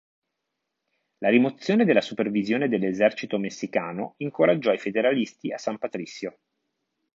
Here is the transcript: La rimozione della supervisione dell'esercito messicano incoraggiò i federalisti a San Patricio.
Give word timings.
La 1.19 1.29
rimozione 1.29 1.85
della 1.85 2.01
supervisione 2.01 2.67
dell'esercito 2.67 3.37
messicano 3.37 4.15
incoraggiò 4.17 4.73
i 4.73 4.79
federalisti 4.79 5.51
a 5.53 5.59
San 5.59 5.77
Patricio. 5.77 6.39